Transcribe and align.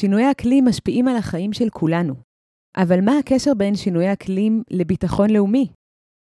שינויי 0.00 0.30
אקלים 0.30 0.64
משפיעים 0.64 1.08
על 1.08 1.16
החיים 1.16 1.52
של 1.52 1.68
כולנו. 1.70 2.14
אבל 2.76 3.00
מה 3.00 3.18
הקשר 3.18 3.54
בין 3.54 3.76
שינויי 3.76 4.12
אקלים 4.12 4.62
לביטחון 4.70 5.30
לאומי? 5.30 5.68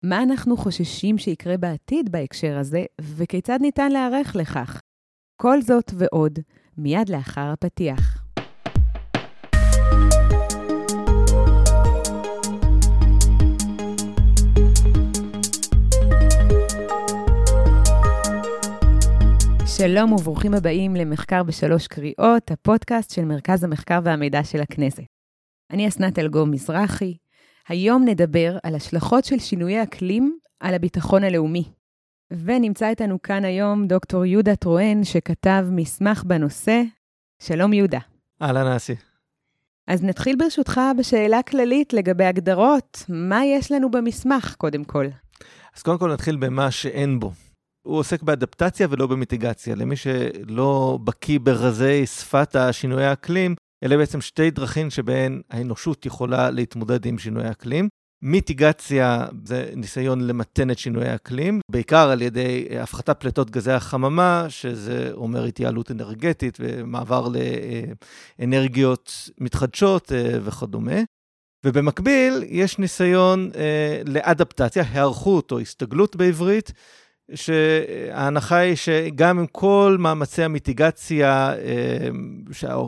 מה 0.05 0.23
אנחנו 0.23 0.57
חוששים 0.57 1.19
שיקרה 1.19 1.57
בעתיד 1.57 2.13
בהקשר 2.13 2.59
הזה, 2.59 2.85
וכיצד 3.01 3.59
ניתן 3.61 3.93
להיערך 3.93 4.37
לכך? 4.37 4.81
כל 5.43 5.63
זאת 5.63 5.91
ועוד, 5.95 6.39
מיד 6.79 7.09
לאחר 7.09 7.51
הפתיח. 7.53 8.24
שלום 19.87 20.13
וברוכים 20.13 20.55
הבאים 20.55 20.97
למחקר 20.97 21.43
בשלוש 21.43 21.87
קריאות, 21.87 22.51
הפודקאסט 22.51 23.11
של 23.11 23.25
מרכז 23.25 23.65
המחקר 23.65 24.01
והמידע 24.05 24.45
של 24.45 24.61
הכנסת. 24.61 25.03
אני 25.71 25.89
אסנת 25.89 26.19
אלגום 26.19 26.51
מזרחי. 26.51 27.17
היום 27.69 28.05
נדבר 28.05 28.57
על 28.63 28.75
השלכות 28.75 29.25
של 29.25 29.39
שינויי 29.39 29.83
אקלים 29.83 30.39
על 30.61 30.75
הביטחון 30.75 31.25
הלאומי. 31.25 31.65
ונמצא 32.31 32.89
איתנו 32.89 33.23
כאן 33.23 33.45
היום 33.45 33.87
דוקטור 33.87 34.25
יהודה 34.25 34.57
טרואן, 34.57 35.05
שכתב 35.05 35.67
מסמך 35.71 36.25
בנושא. 36.25 36.83
שלום 37.39 37.73
יהודה. 37.73 38.01
אהלן 38.43 38.67
אסי. 38.67 38.95
אז 39.87 40.05
נתחיל 40.05 40.37
ברשותך 40.37 40.81
בשאלה 40.99 41.43
כללית 41.43 41.93
לגבי 41.93 42.25
הגדרות. 42.25 43.05
מה 43.09 43.45
יש 43.45 43.73
לנו 43.73 43.91
במסמך, 43.91 44.55
קודם 44.59 44.85
כל? 44.85 45.07
אז 45.77 45.83
קודם 45.83 45.99
כל 45.99 46.13
נתחיל 46.13 46.37
במה 46.37 46.71
שאין 46.71 47.21
בו. 47.21 47.33
הוא 47.85 47.99
עוסק 47.99 48.23
באדפטציה 48.23 48.87
ולא 48.91 49.07
במיטיגציה. 49.07 49.75
למי 49.75 49.97
שלא 49.97 50.99
בקיא 51.05 51.39
ברזי 51.43 52.07
שפת 52.07 52.57
השינויי 52.57 53.07
האקלים, 53.07 53.55
אלה 53.85 53.97
בעצם 53.97 54.21
שתי 54.21 54.51
דרכים 54.51 54.91
שבהן 54.91 55.41
האנושות 55.51 56.07
יכולה 56.07 56.51
להתמודד 56.51 57.07
עם 57.07 57.19
שינויי 57.19 57.51
אקלים. 57.51 57.89
מיטיגציה 58.23 59.27
זה 59.45 59.71
ניסיון 59.77 60.21
למתן 60.21 60.71
את 60.71 60.79
שינויי 60.79 61.09
האקלים, 61.09 61.61
בעיקר 61.71 62.11
על 62.11 62.23
ידי 62.23 62.69
הפחתת 62.81 63.21
פליטות 63.21 63.51
גזי 63.51 63.73
החממה, 63.73 64.47
שזה 64.49 65.11
אומר 65.13 65.45
התייעלות 65.45 65.91
אנרגטית 65.91 66.59
ומעבר 66.61 67.29
לאנרגיות 68.39 69.31
מתחדשות 69.41 70.13
אה, 70.13 70.39
וכדומה. 70.43 71.01
ובמקביל, 71.67 72.45
יש 72.47 72.79
ניסיון 72.79 73.51
אה, 73.57 74.03
לאדפטציה, 74.05 74.85
היערכות 74.93 75.53
או 75.53 75.59
הסתגלות 75.59 76.17
בעברית, 76.17 76.73
שההנחה 77.35 78.57
היא 78.57 78.75
שגם 78.75 79.39
עם 79.39 79.47
כל 79.47 79.97
מאמצי 79.99 80.43
המיטיגציה, 80.43 81.55
אה, 81.55 82.09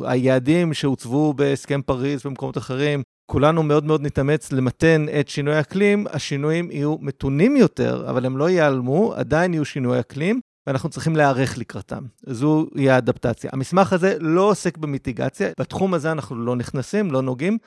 היעדים 0.05 0.75
שהוצבו 0.75 1.35
בהסכם 1.35 1.83
פריז 1.83 2.27
ובמקומות 2.27 2.59
אחרים, 2.59 3.03
כולנו 3.31 3.63
מאוד 3.63 3.85
מאוד 3.85 4.03
נתאמץ 4.03 4.53
למתן 4.53 5.07
את 5.21 5.29
שינוי 5.29 5.55
האקלים, 5.55 6.07
השינויים 6.11 6.71
יהיו 6.71 6.97
מתונים 7.01 7.57
יותר, 7.57 8.05
אבל 8.11 8.27
הם 8.27 8.37
לא 8.37 8.51
ייעלמו, 8.51 9.15
עדיין 9.15 9.55
יהיו 9.55 9.65
שינוי 9.65 10.01
אקלים, 10.01 10.41
ואנחנו 10.67 10.89
צריכים 10.89 11.17
להיערך 11.17 11.59
לקראתם. 11.59 12.05
זו 12.27 12.67
היא 12.75 12.91
האדפטציה. 12.91 13.51
המסמך 13.53 13.93
הזה 13.93 14.17
לא 14.21 14.41
עוסק 14.41 14.79
במיטיגציה, 14.79 15.51
בתחום 15.61 15.95
הזה 15.95 16.13
אנחנו 16.13 16.37
לא 16.37 16.57
נכנסים, 16.57 17.11
לא 17.11 17.23
נוגעים. 17.23 17.59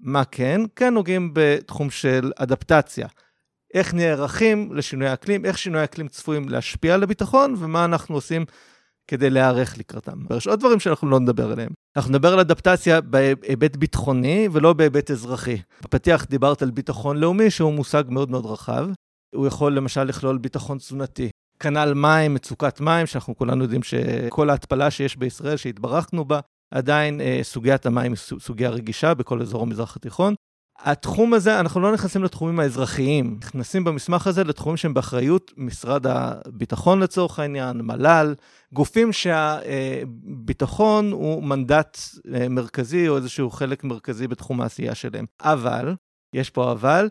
מה 0.00 0.24
כן? 0.24 0.60
כן 0.76 0.94
נוגעים 0.94 1.30
בתחום 1.32 1.90
של 1.90 2.32
אדפטציה. 2.36 3.08
איך 3.74 3.94
נערכים 3.94 4.72
לשינוי 4.72 5.12
אקלים, 5.12 5.44
איך 5.44 5.58
שינוי 5.58 5.84
אקלים 5.84 6.08
צפויים 6.08 6.48
להשפיע 6.48 6.94
על 6.94 7.02
הביטחון, 7.02 7.54
ומה 7.58 7.84
אנחנו 7.84 8.14
עושים 8.14 8.44
כדי 9.08 9.30
להיערך 9.30 9.78
לקראתם. 9.78 10.18
יש 10.36 10.46
עוד 10.46 10.60
דברים 10.60 10.80
שאנחנו 10.80 11.10
לא 11.10 11.20
נדבר 11.20 11.52
עליהם. 11.52 11.70
אנחנו 11.96 12.10
נדבר 12.10 12.32
על 12.32 12.40
אדפטציה 12.40 13.00
בהיבט 13.00 13.76
ביטחוני 13.76 14.48
ולא 14.52 14.72
בהיבט 14.72 15.10
אזרחי. 15.10 15.56
בפתיח 15.82 16.26
דיברת 16.30 16.62
על 16.62 16.70
ביטחון 16.70 17.16
לאומי, 17.16 17.50
שהוא 17.50 17.72
מושג 17.72 18.04
מאוד 18.08 18.30
מאוד 18.30 18.46
רחב. 18.46 18.88
הוא 19.34 19.46
יכול 19.46 19.76
למשל 19.76 20.04
לכלול 20.04 20.38
ביטחון 20.38 20.78
תזונתי. 20.78 21.30
כנ"ל 21.60 21.94
מים, 21.94 22.34
מצוקת 22.34 22.80
מים, 22.80 23.06
שאנחנו 23.06 23.36
כולנו 23.36 23.64
יודעים 23.64 23.82
שכל 23.82 24.50
ההתפלה 24.50 24.90
שיש 24.90 25.16
בישראל, 25.16 25.56
שהתברכנו 25.56 26.24
בה, 26.24 26.40
עדיין 26.74 27.20
אה, 27.20 27.40
סוגיית 27.42 27.86
המים 27.86 28.12
היא 28.12 28.38
סוגיה 28.40 28.70
רגישה 28.70 29.14
בכל 29.14 29.40
אזור 29.40 29.62
המזרח 29.62 29.96
התיכון. 29.96 30.34
התחום 30.78 31.34
הזה, 31.34 31.60
אנחנו 31.60 31.80
לא 31.80 31.92
נכנסים 31.92 32.24
לתחומים 32.24 32.60
האזרחיים, 32.60 33.38
נכנסים 33.40 33.84
במסמך 33.84 34.26
הזה 34.26 34.44
לתחומים 34.44 34.76
שהם 34.76 34.94
באחריות 34.94 35.52
משרד 35.56 36.06
הביטחון 36.06 37.00
לצורך 37.00 37.38
העניין, 37.38 37.80
מל"ל, 37.80 38.34
גופים 38.72 39.12
שהביטחון 39.12 41.12
הוא 41.12 41.42
מנדט 41.42 41.98
אה, 42.34 42.48
מרכזי 42.48 43.08
או 43.08 43.16
איזשהו 43.16 43.50
חלק 43.50 43.84
מרכזי 43.84 44.28
בתחום 44.28 44.60
העשייה 44.60 44.94
שלהם. 44.94 45.24
אבל, 45.40 45.94
יש 46.34 46.50
פה 46.50 46.72
אבל, 46.72 47.08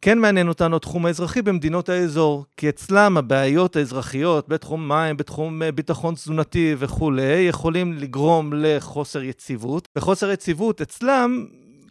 כן 0.00 0.18
מעניין 0.18 0.48
אותנו 0.48 0.76
התחום 0.76 1.06
האזרחי 1.06 1.42
במדינות 1.42 1.88
האזור, 1.88 2.44
כי 2.56 2.68
אצלם 2.68 3.16
הבעיות 3.16 3.76
האזרחיות 3.76 4.48
בתחום 4.48 4.88
מים, 4.88 5.16
בתחום 5.16 5.62
אה, 5.62 5.72
ביטחון 5.72 6.14
תזונתי 6.14 6.74
וכולי, 6.78 7.46
יכולים 7.48 7.92
לגרום 7.92 8.52
לחוסר 8.54 9.22
יציבות, 9.22 9.88
וחוסר 9.96 10.30
יציבות 10.30 10.80
אצלם 10.80 11.46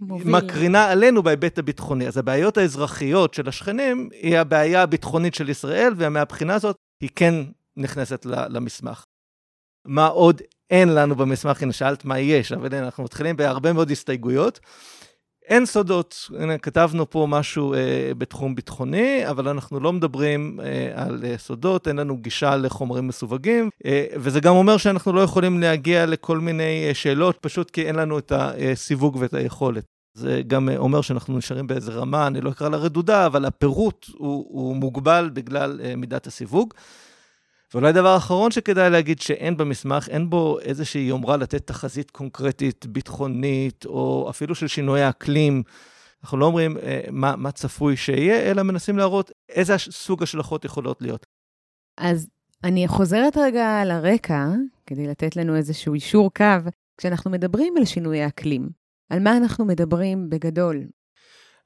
מוביל. 0.07 0.35
מקרינה 0.35 0.91
עלינו 0.91 1.23
בהיבט 1.23 1.59
הביטחוני. 1.59 2.07
אז 2.07 2.17
הבעיות 2.17 2.57
האזרחיות 2.57 3.33
של 3.33 3.49
השכנים 3.49 4.09
היא 4.21 4.37
הבעיה 4.37 4.81
הביטחונית 4.81 5.35
של 5.35 5.49
ישראל, 5.49 5.93
ומהבחינה 5.97 6.55
הזאת 6.55 6.75
היא 7.01 7.09
כן 7.15 7.35
נכנסת 7.77 8.25
למסמך. 8.25 9.03
מה 9.85 10.07
עוד 10.07 10.41
אין 10.69 10.89
לנו 10.89 11.15
במסמך, 11.15 11.63
הנה 11.63 11.73
שאלת 11.73 12.05
מה 12.05 12.19
יש, 12.19 12.51
אבל 12.51 12.75
אנחנו 12.75 13.03
מתחילים 13.03 13.37
בהרבה 13.37 13.73
מאוד 13.73 13.91
הסתייגויות. 13.91 14.59
אין 15.47 15.65
סודות, 15.65 16.29
הנה, 16.39 16.57
כתבנו 16.57 17.09
פה 17.09 17.27
משהו 17.29 17.73
אה, 17.73 18.11
בתחום 18.17 18.55
ביטחוני, 18.55 19.29
אבל 19.29 19.47
אנחנו 19.47 19.79
לא 19.79 19.93
מדברים 19.93 20.59
אה, 20.63 20.91
על 20.95 21.23
אה, 21.25 21.37
סודות, 21.37 21.87
אין 21.87 21.95
לנו 21.95 22.17
גישה 22.17 22.55
לחומרים 22.55 23.07
מסווגים, 23.07 23.69
אה, 23.85 24.05
וזה 24.15 24.39
גם 24.39 24.55
אומר 24.55 24.77
שאנחנו 24.77 25.13
לא 25.13 25.21
יכולים 25.21 25.59
להגיע 25.59 26.05
לכל 26.05 26.39
מיני 26.39 26.85
אה, 26.87 26.93
שאלות, 26.93 27.37
פשוט 27.41 27.71
כי 27.71 27.87
אין 27.87 27.95
לנו 27.95 28.19
את 28.19 28.31
הסיווג 28.35 29.15
ואת 29.15 29.33
היכולת. 29.33 29.94
זה 30.15 30.41
גם 30.47 30.69
אה, 30.69 30.77
אומר 30.77 31.01
שאנחנו 31.01 31.37
נשארים 31.37 31.67
באיזה 31.67 31.91
רמה, 31.91 32.27
אני 32.27 32.41
לא 32.41 32.49
אקרא 32.49 32.69
לה 32.69 32.77
רדודה, 32.77 33.25
אבל 33.25 33.45
הפירוט 33.45 34.05
הוא, 34.13 34.45
הוא 34.49 34.75
מוגבל 34.75 35.29
בגלל 35.33 35.81
אה, 35.83 35.95
מידת 35.95 36.27
הסיווג. 36.27 36.73
ואולי 37.73 37.93
דבר 37.93 38.17
אחרון 38.17 38.51
שכדאי 38.51 38.89
להגיד 38.89 39.21
שאין 39.21 39.57
במסמך, 39.57 40.09
אין 40.09 40.29
בו 40.29 40.59
איזושהי 40.59 41.01
יומרה 41.01 41.37
לתת 41.37 41.67
תחזית 41.67 42.11
קונקרטית, 42.11 42.85
ביטחונית, 42.85 43.85
או 43.85 44.27
אפילו 44.29 44.55
של 44.55 44.67
שינוי 44.67 45.01
האקלים. 45.01 45.63
אנחנו 46.23 46.37
לא 46.37 46.45
אומרים 46.45 46.77
אה, 46.77 47.01
מה, 47.11 47.35
מה 47.35 47.51
צפוי 47.51 47.97
שיהיה, 47.97 48.51
אלא 48.51 48.63
מנסים 48.63 48.97
להראות 48.97 49.31
איזה 49.49 49.77
סוג 49.77 50.23
השלכות 50.23 50.65
יכולות 50.65 51.01
להיות. 51.01 51.25
אז 51.97 52.27
אני 52.63 52.87
חוזרת 52.87 53.37
רגע 53.37 53.85
לרקע, 53.85 54.47
כדי 54.85 55.07
לתת 55.07 55.35
לנו 55.35 55.55
איזשהו 55.55 55.93
אישור 55.93 56.33
קו. 56.33 56.69
כשאנחנו 56.97 57.31
מדברים 57.31 57.73
על 57.77 57.85
שינוי 57.85 58.21
האקלים, 58.21 58.69
על 59.09 59.19
מה 59.19 59.37
אנחנו 59.37 59.65
מדברים 59.65 60.29
בגדול? 60.29 60.83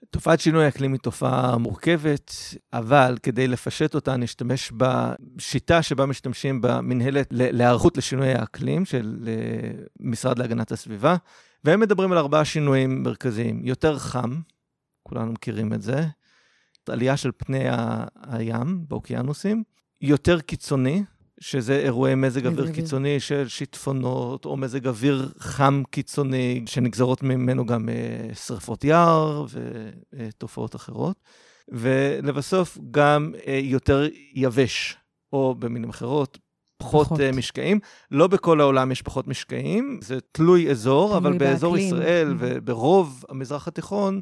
תופעת 0.09 0.39
שינוי 0.39 0.67
אקלים 0.67 0.94
היא 0.94 1.00
תופעה 1.00 1.57
מורכבת, 1.57 2.33
אבל 2.73 3.17
כדי 3.23 3.47
לפשט 3.47 3.95
אותה 3.95 4.17
נשתמש 4.17 4.72
בשיטה 4.77 5.81
שבה 5.81 6.05
משתמשים 6.05 6.61
במנהלת 6.61 7.27
להיערכות 7.31 7.97
לשינוי 7.97 8.33
האקלים 8.33 8.85
של 8.85 9.27
אה, 9.27 9.83
משרד 10.00 10.39
להגנת 10.39 10.72
הסביבה, 10.72 11.16
והם 11.63 11.79
מדברים 11.79 12.11
על 12.11 12.17
ארבעה 12.17 12.45
שינויים 12.45 13.03
מרכזיים. 13.03 13.66
יותר 13.66 14.00
חם, 14.00 14.39
כולנו 15.03 15.31
מכירים 15.31 15.73
את 15.73 15.81
זה, 15.81 16.06
עלייה 16.89 17.17
של 17.17 17.31
פני 17.38 17.63
הים 18.16 18.85
באוקיינוסים, 18.88 19.63
יותר 20.01 20.41
קיצוני, 20.41 21.03
שזה 21.39 21.79
אירועי 21.79 22.16
מזג 22.16 22.47
אוויר 22.47 22.72
קיצוני 22.72 23.19
של 23.19 23.47
שיטפונות, 23.47 24.45
או 24.45 24.57
מזג 24.57 24.88
אוויר 24.88 25.31
חם 25.38 25.83
קיצוני, 25.91 26.63
שנגזרות 26.66 27.24
ממנו 27.24 27.65
גם 27.65 27.89
uh, 27.89 28.36
שרפות 28.36 28.83
יער 28.83 29.45
ותופעות 30.13 30.75
אחרות. 30.75 31.19
ולבסוף 31.71 32.77
גם 32.91 33.33
uh, 33.36 33.50
יותר 33.50 34.07
יבש, 34.33 34.97
או 35.33 35.56
במילים 35.59 35.89
אחרות, 35.89 36.38
פחות, 36.77 37.07
פחות. 37.07 37.19
Uh, 37.19 37.36
משקעים. 37.36 37.80
לא 38.12 38.27
בכל 38.27 38.62
העולם 38.62 38.92
יש 38.92 39.01
פחות 39.01 39.27
משקעים, 39.27 40.00
זה 40.03 40.18
תלוי 40.31 40.71
אזור, 40.71 41.07
תלוי 41.07 41.18
אבל 41.18 41.31
באקלים. 41.31 41.51
באזור 41.51 41.77
ישראל 41.77 42.31
mm-hmm. 42.31 42.38
וברוב 42.39 43.24
המזרח 43.30 43.68
התיכון 43.68 44.19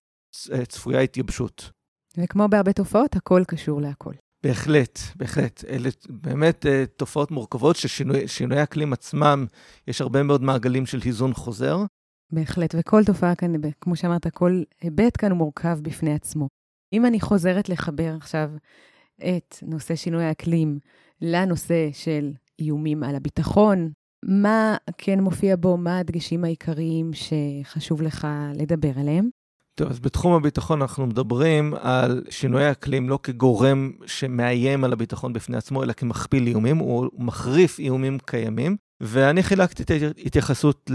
צפויה 0.67 0.99
התייבשות. 0.99 1.71
וכמו 2.17 2.47
בהרבה 2.47 2.73
תופעות, 2.73 3.15
הכל 3.15 3.43
קשור 3.47 3.81
להכל. 3.81 4.13
בהחלט, 4.47 4.99
בהחלט. 5.15 5.63
אלה 5.69 5.89
באמת 6.09 6.65
uh, 6.65 6.69
תופעות 6.97 7.31
מורכבות 7.31 7.75
ששינויי 7.75 8.63
אקלים 8.63 8.93
עצמם, 8.93 9.45
יש 9.87 10.01
הרבה 10.01 10.23
מאוד 10.23 10.43
מעגלים 10.43 10.85
של 10.85 10.99
היזון 11.03 11.33
חוזר. 11.33 11.77
בהחלט, 12.31 12.75
וכל 12.79 13.03
תופעה 13.05 13.35
כאן, 13.35 13.51
כמו 13.81 13.95
שאמרת, 13.95 14.27
כל 14.27 14.61
היבט 14.81 15.17
כאן 15.17 15.31
הוא 15.31 15.37
מורכב 15.37 15.79
בפני 15.81 16.13
עצמו. 16.13 16.47
אם 16.93 17.05
אני 17.05 17.19
חוזרת 17.19 17.69
לחבר 17.69 18.15
עכשיו 18.17 18.49
את 19.17 19.55
נושא 19.61 19.95
שינוי 19.95 20.23
האקלים 20.25 20.79
לנושא 21.21 21.89
של 21.93 22.31
איומים 22.59 23.03
על 23.03 23.15
הביטחון, 23.15 23.91
מה 24.25 24.75
כן 24.97 25.19
מופיע 25.19 25.55
בו, 25.59 25.77
מה 25.77 25.99
הדגשים 25.99 26.43
העיקריים 26.43 27.11
שחשוב 27.13 28.01
לך 28.01 28.27
לדבר 28.55 28.99
עליהם? 28.99 29.29
טוב, 29.77 29.89
אז 29.89 29.99
בתחום 29.99 30.33
הביטחון 30.33 30.81
אנחנו 30.81 31.07
מדברים 31.07 31.73
על 31.81 32.23
שינויי 32.29 32.71
אקלים 32.71 33.09
לא 33.09 33.19
כגורם 33.23 33.91
שמאיים 34.05 34.83
על 34.83 34.93
הביטחון 34.93 35.33
בפני 35.33 35.57
עצמו, 35.57 35.83
אלא 35.83 35.93
כמכפיל 35.93 36.47
איומים, 36.47 36.77
הוא 36.77 37.09
מחריף 37.17 37.79
איומים 37.79 38.17
קיימים. 38.25 38.77
ואני 39.01 39.43
חילקתי 39.43 39.83
את 39.83 39.91
ההתייחסות 39.91 40.91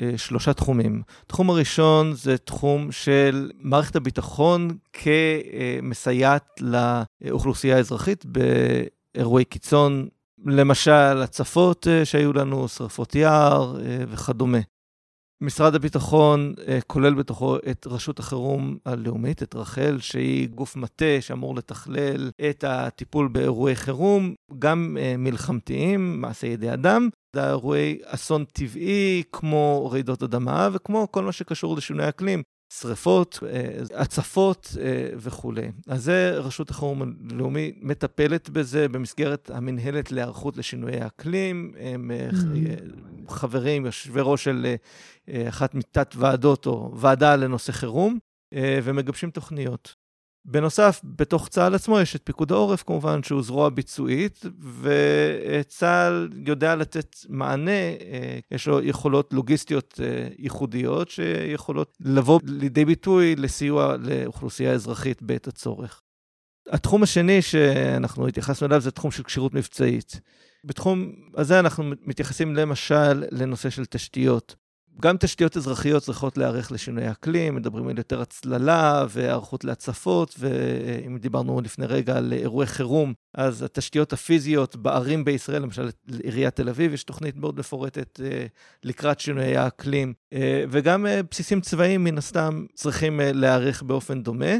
לשלושה 0.00 0.52
תחומים. 0.52 1.02
התחום 1.26 1.50
הראשון 1.50 2.12
זה 2.14 2.38
תחום 2.38 2.92
של 2.92 3.50
מערכת 3.58 3.96
הביטחון 3.96 4.70
כמסייעת 4.92 6.60
לאוכלוסייה 6.60 7.76
האזרחית 7.76 8.24
באירועי 9.14 9.44
קיצון, 9.44 10.08
למשל 10.46 11.22
הצפות 11.22 11.86
שהיו 12.04 12.32
לנו, 12.32 12.68
שרפות 12.68 13.14
יער 13.14 13.76
וכדומה. 14.08 14.58
משרד 15.42 15.74
הביטחון 15.74 16.54
כולל 16.86 17.14
בתוכו 17.14 17.56
את 17.70 17.86
רשות 17.86 18.18
החירום 18.18 18.78
הלאומית, 18.86 19.42
את 19.42 19.54
רח"ל, 19.54 19.98
שהיא 19.98 20.48
גוף 20.48 20.76
מטה 20.76 21.20
שאמור 21.20 21.56
לתכלל 21.56 22.30
את 22.50 22.64
הטיפול 22.68 23.28
באירועי 23.28 23.76
חירום, 23.76 24.34
גם 24.58 24.96
מלחמתיים, 25.18 26.20
מעשי 26.20 26.46
ידי 26.46 26.72
אדם, 26.72 27.08
זה 27.36 27.48
אירועי 27.48 27.98
אסון 28.04 28.44
טבעי, 28.44 29.22
כמו 29.32 29.88
רעידות 29.92 30.22
אדמה 30.22 30.68
וכמו 30.72 31.08
כל 31.10 31.24
מה 31.24 31.32
שקשור 31.32 31.76
לשינוי 31.76 32.08
אקלים, 32.08 32.42
שריפות, 32.72 33.38
אה, 33.46 34.00
הצפות 34.00 34.76
אה, 34.80 35.08
וכולי. 35.16 35.70
אז 35.88 36.04
זה 36.04 36.30
רשות 36.34 36.70
החירום 36.70 37.02
הלאומי 37.30 37.72
מטפלת 37.80 38.50
בזה 38.50 38.88
במסגרת 38.88 39.50
המנהלת 39.54 40.12
להיערכות 40.12 40.56
לשינויי 40.56 41.06
אקלים. 41.06 41.72
הם 41.80 42.10
אה, 42.10 42.28
mm-hmm. 42.30 43.30
חברים, 43.30 43.86
יושבי 43.86 44.20
ראש 44.22 44.44
של 44.44 44.74
אחת 45.48 45.74
מתת 45.74 46.14
ועדות 46.16 46.66
או 46.66 46.92
ועדה 46.96 47.36
לנושא 47.36 47.72
חירום, 47.72 48.18
ומגבשים 48.54 49.30
תוכניות. 49.30 49.94
בנוסף, 50.44 51.00
בתוך 51.04 51.48
צה"ל 51.48 51.74
עצמו 51.74 52.00
יש 52.00 52.16
את 52.16 52.20
פיקוד 52.24 52.52
העורף 52.52 52.82
כמובן, 52.82 53.22
שהוא 53.22 53.42
זרוע 53.42 53.68
ביצועית, 53.68 54.44
וצה"ל 54.80 56.28
יודע 56.46 56.76
לתת 56.76 57.16
מענה, 57.28 57.70
אה, 57.70 58.38
יש 58.50 58.66
לו 58.66 58.82
יכולות 58.82 59.32
לוגיסטיות 59.32 60.00
אה, 60.02 60.28
ייחודיות 60.38 61.10
שיכולות 61.10 61.96
לבוא 62.00 62.40
לידי 62.44 62.84
ביטוי 62.84 63.36
לסיוע 63.36 63.96
לאוכלוסייה 63.96 64.72
אזרחית 64.72 65.22
בעת 65.22 65.48
הצורך. 65.48 66.02
התחום 66.70 67.02
השני 67.02 67.42
שאנחנו 67.42 68.26
התייחסנו 68.26 68.66
אליו 68.66 68.80
זה 68.80 68.90
תחום 68.90 69.10
של 69.10 69.22
כשירות 69.22 69.54
מבצעית. 69.54 70.20
בתחום 70.64 71.12
הזה 71.34 71.60
אנחנו 71.60 71.84
מתייחסים 72.06 72.54
למשל 72.54 73.24
לנושא 73.30 73.70
של 73.70 73.84
תשתיות. 73.84 74.54
גם 75.00 75.16
תשתיות 75.16 75.56
אזרחיות 75.56 76.02
צריכות 76.02 76.38
להיערך 76.38 76.72
לשינוי 76.72 77.10
אקלים, 77.10 77.54
מדברים 77.54 77.88
על 77.88 77.98
יותר 77.98 78.20
הצללה 78.20 79.04
והיערכות 79.08 79.64
להצפות, 79.64 80.34
ואם 80.38 81.18
דיברנו 81.18 81.60
לפני 81.60 81.86
רגע 81.86 82.16
על 82.16 82.32
אירועי 82.32 82.66
חירום, 82.66 83.14
אז 83.34 83.62
התשתיות 83.62 84.12
הפיזיות 84.12 84.76
בערים 84.76 85.24
בישראל, 85.24 85.62
למשל 85.62 85.90
לעיריית 86.08 86.56
תל 86.56 86.68
אביב, 86.68 86.92
יש 86.92 87.04
תוכנית 87.04 87.36
מאוד 87.36 87.58
מפורטת 87.58 88.20
אה, 88.24 88.46
לקראת 88.84 89.20
שינויי 89.20 89.56
האקלים, 89.56 90.12
אה, 90.32 90.64
וגם 90.70 91.06
אה, 91.06 91.20
בסיסים 91.30 91.60
צבאיים 91.60 92.04
מן 92.04 92.18
הסתם 92.18 92.66
צריכים 92.74 93.20
להיערך 93.24 93.82
באופן 93.82 94.22
דומה. 94.22 94.54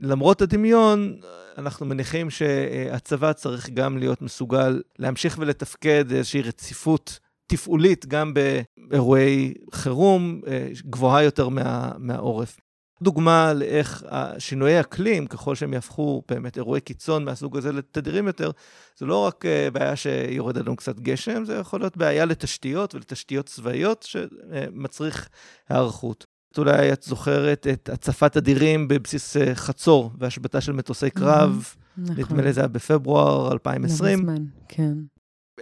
למרות 0.00 0.42
הדמיון, 0.42 1.20
אנחנו 1.58 1.86
מניחים 1.86 2.30
שהצבא 2.30 3.32
צריך 3.32 3.70
גם 3.70 3.98
להיות 3.98 4.22
מסוגל 4.22 4.82
להמשיך 4.98 5.36
ולתפקד 5.40 6.12
איזושהי 6.12 6.42
רציפות 6.42 7.18
תפעולית 7.48 8.06
גם 8.06 8.34
באירועי 8.34 9.54
חירום 9.72 10.40
אה, 10.46 10.68
גבוהה 10.90 11.22
יותר 11.22 11.48
מה, 11.48 11.92
מהעורף. 11.98 12.56
דוגמה 13.02 13.52
לאיך 13.52 14.04
שינויי 14.38 14.80
אקלים, 14.80 15.26
ככל 15.26 15.54
שהם 15.54 15.72
יהפכו 15.72 16.22
באמת 16.28 16.56
אירועי 16.56 16.80
קיצון 16.80 17.24
מהסוג 17.24 17.56
הזה 17.56 17.72
לתדירים 17.72 18.26
יותר, 18.26 18.50
זה 18.98 19.06
לא 19.06 19.26
רק 19.26 19.46
אה, 19.46 19.70
בעיה 19.70 19.96
שיורד 19.96 20.58
עלינו 20.58 20.76
קצת 20.76 21.00
גשם, 21.00 21.44
זה 21.44 21.54
יכול 21.54 21.80
להיות 21.80 21.96
בעיה 21.96 22.24
לתשתיות 22.24 22.94
ולתשתיות 22.94 23.46
צבאיות 23.46 24.02
שמצריך 24.08 25.28
היערכות. 25.68 26.26
אולי 26.58 26.92
את 26.92 27.02
זוכרת 27.02 27.66
את 27.66 27.88
הצפת 27.88 28.36
אדירים 28.36 28.88
בבסיס 28.88 29.36
אה, 29.36 29.54
חצור 29.54 30.12
והשבתה 30.18 30.60
של 30.60 30.72
מטוסי 30.72 31.10
קרב, 31.10 31.74
נכון. 31.98 32.16
נדמה 32.16 32.42
לי 32.42 32.52
זה 32.52 32.60
היה 32.60 32.68
בפברואר 32.68 33.52
2020. 33.52 34.28
לא 34.28 34.34
כן. 34.68 34.94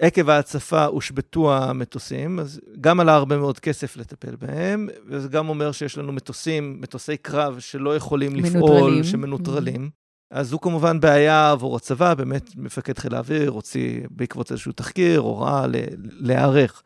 עקב 0.01 0.31
ההצפה 0.31 0.85
הושבתו 0.85 1.55
המטוסים, 1.55 2.41
אז 2.41 2.61
גם 2.81 3.01
עלה 3.01 3.15
הרבה 3.15 3.37
מאוד 3.37 3.59
כסף 3.59 3.97
לטפל 3.97 4.37
בהם, 4.37 4.89
וזה 5.07 5.29
גם 5.29 5.49
אומר 5.49 5.73
שיש 5.73 5.99
לנו 5.99 6.13
מטוסים, 6.13 6.81
מטוסי 6.81 7.17
קרב 7.17 7.59
שלא 7.59 7.97
יכולים 7.97 8.37
לפעול, 8.37 8.71
מנוטרלים. 8.71 9.05
שמנוטרלים. 9.05 9.85
Mm-hmm. 9.87 10.07
אז 10.31 10.49
זו 10.49 10.61
כמובן 10.61 11.01
בעיה 11.01 11.51
עבור 11.51 11.77
הצבא, 11.77 12.15
באמת 12.15 12.57
מפקד 12.57 12.99
חיל 12.99 13.15
האוויר 13.15 13.51
הוציא 13.51 14.01
בעקבות 14.11 14.51
איזשהו 14.51 14.73
תחקיר, 14.73 15.21
הוראה 15.21 15.67
להיערך. 15.99 16.83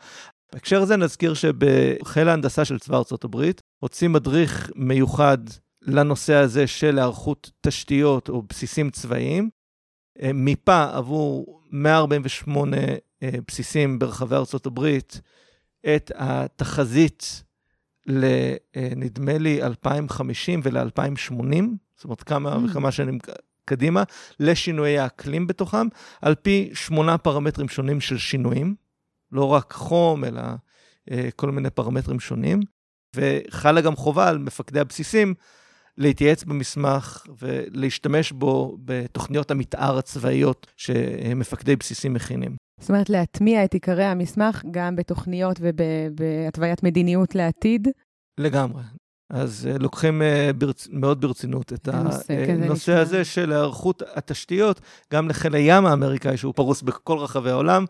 בהקשר 0.52 0.82
הזה 0.82 0.96
נזכיר 0.96 1.34
שבחיל 1.34 2.28
ההנדסה 2.28 2.64
של 2.64 2.78
צבא 2.78 2.96
ארצות 2.96 3.24
הברית 3.24 3.60
הוציא 3.82 4.08
מדריך 4.08 4.70
מיוחד 4.74 5.38
לנושא 5.82 6.34
הזה 6.34 6.66
של 6.66 6.98
היערכות 6.98 7.50
תשתיות 7.60 8.28
או 8.28 8.42
בסיסים 8.42 8.90
צבאיים, 8.90 9.50
מיפה 10.34 10.84
עבור 10.92 11.60
148 11.70 12.76
אה, 13.22 13.30
בסיסים 13.48 13.98
ברחבי 13.98 14.36
ארצות 14.36 14.66
הברית 14.66 15.20
את 15.94 16.12
התחזית 16.14 17.42
לנדמה 18.06 19.38
לי 19.38 19.62
2050 19.62 20.60
ול-2080, 20.64 21.32
זאת 21.96 22.04
אומרת 22.04 22.22
כמה 22.22 22.56
mm. 22.56 22.70
וכמה 22.70 22.92
שנים 22.92 23.18
קדימה, 23.64 24.02
לשינויי 24.40 24.98
האקלים 24.98 25.46
בתוכם, 25.46 25.86
על 26.22 26.34
פי 26.34 26.70
שמונה 26.74 27.18
פרמטרים 27.18 27.68
שונים 27.68 28.00
של 28.00 28.18
שינויים, 28.18 28.74
לא 29.32 29.44
רק 29.44 29.72
חום, 29.72 30.24
אלא 30.24 30.42
אה, 31.10 31.28
כל 31.36 31.50
מיני 31.50 31.70
פרמטרים 31.70 32.20
שונים, 32.20 32.60
וחלה 33.16 33.80
גם 33.80 33.96
חובה 33.96 34.28
על 34.28 34.38
מפקדי 34.38 34.80
הבסיסים 34.80 35.34
להתייעץ 36.00 36.44
במסמך 36.44 37.26
ולהשתמש 37.38 38.32
בו 38.32 38.78
בתוכניות 38.84 39.50
המתאר 39.50 39.98
הצבאיות 39.98 40.66
שמפקדי 40.76 41.76
בסיסים 41.76 42.14
מכינים. 42.14 42.56
זאת 42.80 42.90
אומרת, 42.90 43.10
להטמיע 43.10 43.64
את 43.64 43.74
עיקרי 43.74 44.04
המסמך 44.04 44.62
גם 44.70 44.96
בתוכניות 44.96 45.60
ובהתוויית 45.60 46.82
מדיניות 46.82 47.34
לעתיד? 47.34 47.88
לגמרי. 48.38 48.82
אז 49.30 49.68
uh, 49.70 49.82
לוקחים 49.82 50.22
uh, 50.22 50.52
ברצ... 50.52 50.88
מאוד 50.92 51.20
ברצינות 51.20 51.72
את 51.72 51.88
הנושא, 51.88 52.44
הנושא 52.48 52.92
הזה 52.92 53.24
של 53.24 53.52
היערכות 53.52 54.02
התשתיות, 54.14 54.80
גם 55.12 55.28
לחיל 55.28 55.54
הים 55.54 55.86
האמריקאי, 55.86 56.36
שהוא 56.36 56.54
פרוס 56.54 56.82
בכל 56.82 57.18
רחבי 57.18 57.50
העולם, 57.50 57.84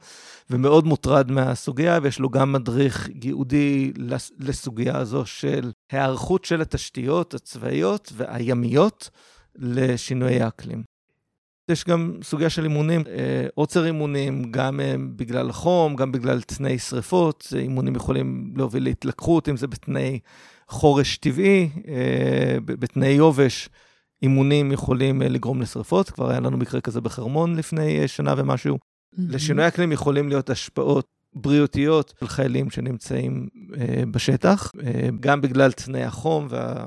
ומאוד 0.50 0.87
מוטרד 0.87 1.30
מהסוגיה, 1.30 1.99
ויש 2.02 2.18
לו 2.18 2.28
גם 2.28 2.52
מדריך 2.52 3.09
ייעודי 3.23 3.92
לסוגיה 4.38 4.97
הזו 4.97 5.26
של 5.26 5.70
היערכות 5.92 6.44
של 6.44 6.61
התשתיות 6.61 7.35
הצבאיות 7.35 8.12
והימיות 8.16 9.11
לשינויי 9.56 10.42
האקלים. 10.42 10.82
יש 11.70 11.85
גם 11.85 12.18
סוגיה 12.23 12.50
של 12.50 12.62
אימונים, 12.62 13.02
אה, 13.09 13.47
עוצר 13.54 13.87
אימונים, 13.87 14.52
גם 14.52 14.80
בגלל 15.16 15.50
החום, 15.50 15.97
גם 15.97 16.12
בגלל 16.12 16.40
תנאי 16.40 16.78
שריפות. 16.78 17.52
אימונים 17.56 17.97
יכולים 17.97 18.52
להוביל 18.56 18.85
להתלקחות, 18.85 19.49
אם 19.49 19.56
זה 19.56 19.66
בתנאי 19.66 20.18
חורש 20.70 21.16
טבעי, 21.16 21.68
אה, 21.88 22.56
בתנאי 22.64 23.08
יובש, 23.08 23.68
אימונים 24.22 24.72
יכולים 24.72 25.22
אה, 25.22 25.28
לגרום 25.28 25.62
לשרפות. 25.62 26.10
כבר 26.10 26.30
היה 26.30 26.40
לנו 26.40 26.56
מקרה 26.56 26.80
כזה 26.80 27.00
בחרמון 27.00 27.56
לפני 27.56 28.08
שנה 28.08 28.34
ומשהו. 28.36 28.74
Mm-hmm. 28.76 29.22
לשינוי 29.28 29.68
אקלים 29.68 29.92
יכולים 29.92 30.28
להיות 30.28 30.50
השפעות 30.50 31.06
בריאותיות 31.34 32.14
של 32.20 32.28
חיילים 32.28 32.70
שנמצאים 32.70 33.48
אה, 33.80 34.02
בשטח, 34.10 34.72
אה, 34.82 35.08
גם 35.20 35.40
בגלל 35.40 35.72
תנאי 35.72 36.02
החום 36.02 36.46
וה, 36.50 36.86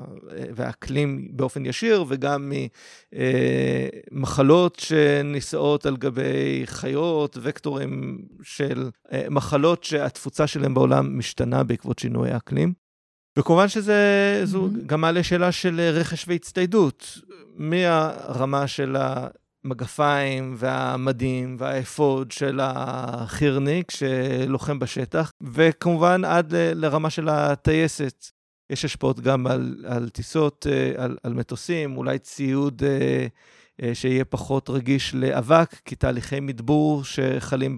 והאקלים 0.55 1.27
באופן 1.31 1.65
ישיר, 1.65 2.05
וגם 2.07 2.51
ממחלות 4.11 4.77
אה, 4.77 4.85
שנישאות 4.85 5.85
על 5.85 5.97
גבי 5.97 6.61
חיות, 6.65 7.37
וקטורים 7.41 8.21
של 8.43 8.89
אה, 9.11 9.25
מחלות 9.29 9.83
שהתפוצה 9.83 10.47
שלהם 10.47 10.73
בעולם 10.73 11.17
משתנה 11.17 11.63
בעקבות 11.63 11.99
שינוי 11.99 12.31
האקלים. 12.31 12.82
וכמובן 13.39 13.67
שזה 13.67 14.43
mm-hmm. 14.53 14.85
גם 14.85 15.01
מעלה 15.01 15.23
שאלה 15.23 15.51
של 15.51 15.79
רכש 15.93 16.25
והצטיידות. 16.27 17.19
מהרמה 17.55 18.67
של 18.67 18.95
המגפיים 18.99 20.55
והמדים 20.57 21.55
והאפוד 21.59 22.31
של 22.31 22.59
החירניק 22.63 23.91
שלוחם 23.91 24.79
בשטח, 24.79 25.31
וכמובן 25.41 26.25
עד 26.25 26.53
לרמה 26.55 27.09
של 27.09 27.29
הטייסת. 27.29 28.25
יש 28.69 28.85
השפעות 28.85 29.19
גם 29.19 29.47
על, 29.47 29.85
על 29.87 30.09
טיסות, 30.09 30.67
אה, 30.69 31.03
על, 31.03 31.17
על 31.23 31.33
מטוסים, 31.33 31.97
אולי 31.97 32.19
ציוד 32.19 32.83
אה, 32.83 33.27
אה, 33.81 33.95
שיהיה 33.95 34.25
פחות 34.25 34.69
רגיש 34.69 35.15
לאבק, 35.15 35.73
כי 35.85 35.95
תהליכי 35.95 36.39
מדבור 36.39 37.03
שחלים 37.03 37.77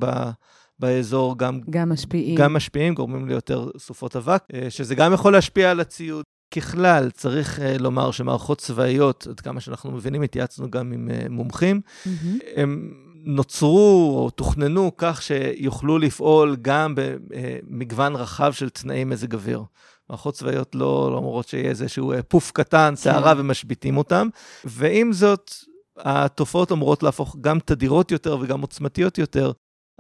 באזור 0.80 1.38
גם, 1.38 1.60
גם 1.70 1.90
משפיעים. 1.90 2.36
גם 2.36 2.54
משפיעים, 2.54 2.94
גורמים 2.94 3.28
ליותר 3.28 3.70
סופות 3.78 4.16
אבק, 4.16 4.44
שזה 4.70 4.96
גם 4.96 5.14
יכול 5.14 5.34
להשפיע 5.34 5.72
על 5.72 5.80
הציוד. 5.80 6.24
ככלל, 6.56 7.12
צריך 7.12 7.60
לומר 7.80 8.12
שמערכות 8.12 8.58
צבאיות, 8.58 9.28
עד 9.30 9.40
כמה 9.40 9.62
שאנחנו 9.62 9.92
מבינים, 9.92 10.22
התייעצנו 10.22 10.72
גם 10.72 10.92
עם 10.92 11.10
מומחים, 11.30 11.82
mm-hmm. 11.86 12.10
הם 12.56 12.94
נוצרו 13.26 14.14
או 14.18 14.30
תוכננו 14.30 14.92
כך 14.98 15.22
שיוכלו 15.22 15.98
לפעול 15.98 16.56
גם 16.62 16.96
במגוון 16.96 18.16
רחב 18.16 18.52
של 18.54 18.70
תנאי 18.70 19.04
מזג 19.04 19.34
אוויר. 19.34 19.64
מערכות 20.10 20.34
צבאיות 20.34 20.76
לא, 20.76 21.10
לא 21.12 21.42
שיהיה 21.48 21.70
איזשהו 21.70 22.14
פוף 22.28 22.52
קטן, 22.52 22.94
סערה, 22.96 23.34
כן. 23.34 23.40
ומשביתים 23.40 23.98
אותם. 23.98 24.28
ועם 24.66 25.14
זאת, 25.14 25.52
התופעות 25.98 26.72
אמורות 26.72 27.04
להפוך 27.04 27.36
גם 27.42 27.60
תדירות 27.66 28.12
יותר 28.12 28.38
וגם 28.42 28.62
עוצמתיות 28.62 29.18
יותר, 29.18 29.52